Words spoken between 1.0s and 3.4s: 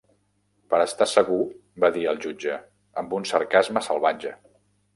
segur" va dir el jutge, amb un